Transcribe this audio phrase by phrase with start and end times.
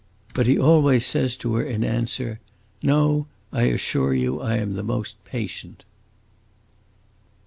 [0.33, 2.39] But he always says to her in answer,
[2.81, 5.83] "No, I assure you I am the most patient!"